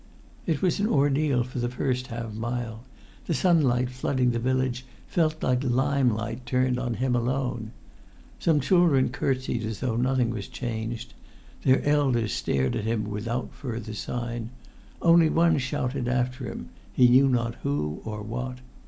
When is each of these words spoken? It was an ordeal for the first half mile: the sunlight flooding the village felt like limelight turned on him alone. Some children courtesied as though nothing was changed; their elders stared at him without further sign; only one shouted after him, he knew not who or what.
It 0.47 0.63
was 0.63 0.79
an 0.79 0.87
ordeal 0.87 1.43
for 1.43 1.59
the 1.59 1.69
first 1.69 2.07
half 2.07 2.33
mile: 2.33 2.85
the 3.27 3.35
sunlight 3.35 3.91
flooding 3.91 4.31
the 4.31 4.39
village 4.39 4.83
felt 5.07 5.43
like 5.43 5.63
limelight 5.63 6.43
turned 6.43 6.79
on 6.79 6.95
him 6.95 7.15
alone. 7.15 7.69
Some 8.39 8.61
children 8.61 9.09
courtesied 9.09 9.61
as 9.61 9.79
though 9.79 9.97
nothing 9.97 10.31
was 10.31 10.47
changed; 10.47 11.13
their 11.61 11.83
elders 11.85 12.33
stared 12.33 12.75
at 12.75 12.83
him 12.85 13.11
without 13.11 13.53
further 13.53 13.93
sign; 13.93 14.49
only 15.03 15.29
one 15.29 15.59
shouted 15.59 16.07
after 16.07 16.45
him, 16.45 16.69
he 16.91 17.07
knew 17.07 17.29
not 17.29 17.53
who 17.61 18.01
or 18.03 18.23
what. 18.23 18.57